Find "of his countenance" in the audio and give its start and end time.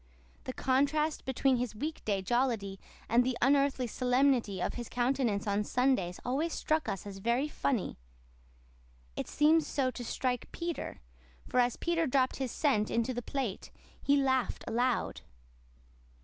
4.59-5.45